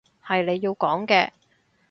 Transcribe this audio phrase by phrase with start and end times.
[0.25, 1.29] 係你要講嘅